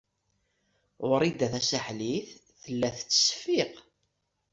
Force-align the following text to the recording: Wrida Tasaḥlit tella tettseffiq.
Wrida 1.09 1.47
Tasaḥlit 1.53 2.29
tella 2.63 2.89
tettseffiq. 2.97 3.73